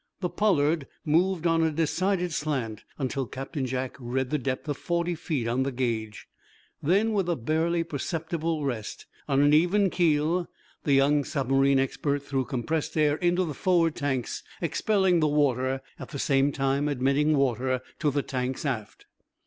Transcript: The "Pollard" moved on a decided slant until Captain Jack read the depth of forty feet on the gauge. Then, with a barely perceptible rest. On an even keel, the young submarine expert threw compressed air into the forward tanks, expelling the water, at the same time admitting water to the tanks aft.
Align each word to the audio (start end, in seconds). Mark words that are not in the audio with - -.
The 0.19 0.29
"Pollard" 0.29 0.87
moved 1.05 1.45
on 1.45 1.61
a 1.61 1.69
decided 1.69 2.33
slant 2.33 2.85
until 2.97 3.27
Captain 3.27 3.67
Jack 3.67 3.95
read 3.99 4.31
the 4.31 4.39
depth 4.39 4.67
of 4.67 4.77
forty 4.77 5.13
feet 5.13 5.47
on 5.47 5.61
the 5.61 5.71
gauge. 5.71 6.27
Then, 6.81 7.13
with 7.13 7.29
a 7.29 7.35
barely 7.35 7.83
perceptible 7.83 8.65
rest. 8.65 9.05
On 9.29 9.43
an 9.43 9.53
even 9.53 9.91
keel, 9.91 10.49
the 10.85 10.93
young 10.93 11.23
submarine 11.23 11.77
expert 11.77 12.23
threw 12.23 12.45
compressed 12.45 12.97
air 12.97 13.17
into 13.17 13.45
the 13.45 13.53
forward 13.53 13.93
tanks, 13.93 14.41
expelling 14.59 15.19
the 15.19 15.27
water, 15.27 15.81
at 15.99 16.09
the 16.09 16.17
same 16.17 16.51
time 16.51 16.87
admitting 16.89 17.37
water 17.37 17.79
to 17.99 18.09
the 18.09 18.23
tanks 18.23 18.65
aft. 18.65 19.05